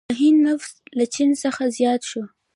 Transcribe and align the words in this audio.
د 0.09 0.11
هند 0.19 0.39
نفوس 0.45 0.73
له 0.97 1.05
چین 1.13 1.29
څخه 1.43 1.61
زیات 1.77 2.01
شو. 2.09 2.21